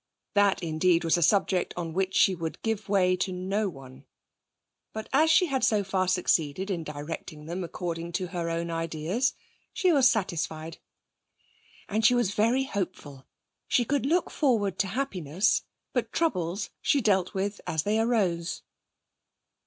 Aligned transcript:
That, 0.33 0.63
indeed, 0.63 1.03
was 1.03 1.15
a 1.15 1.21
subject 1.21 1.75
on 1.77 1.93
which 1.93 2.15
she 2.15 2.33
would 2.33 2.59
give 2.63 2.89
way 2.89 3.15
to 3.17 3.31
no 3.31 3.69
one. 3.69 4.05
But 4.93 5.07
as 5.13 5.29
she 5.29 5.45
had 5.45 5.63
so 5.63 5.83
far 5.83 6.07
succeeded 6.07 6.71
in 6.71 6.83
directing 6.83 7.45
them 7.45 7.63
according 7.63 8.13
to 8.13 8.25
her 8.29 8.49
own 8.49 8.71
ideas, 8.71 9.35
she 9.71 9.91
was 9.93 10.09
satisfied. 10.09 10.79
And 11.87 12.03
she 12.03 12.15
was 12.15 12.33
very 12.33 12.63
hopeful. 12.63 13.27
She 13.67 13.85
could 13.85 14.07
look 14.07 14.31
forward 14.31 14.79
to 14.79 14.87
happiness, 14.87 15.65
but 15.93 16.11
troubles 16.11 16.71
she 16.81 16.99
dealt 16.99 17.35
with 17.35 17.61
as 17.67 17.83
they 17.83 17.99
arose. 17.99 18.63